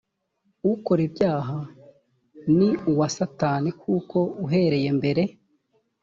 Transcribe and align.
ukora 0.73 1.01
ibyaha 1.07 1.57
ni 2.57 2.69
uwa 2.91 3.07
satani 3.15 3.69
kuko 3.81 4.17
uhereye 4.45 4.89
mbere 4.99 5.23